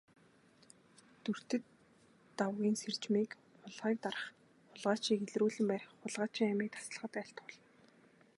[1.23, 1.63] Дүртэд
[2.37, 4.27] Дагвын сэржмийг хулгайг дарах,
[4.69, 7.63] хулгайчийг илрүүлэн барих, хулгайчийн амийг таслахад айлтгуулна.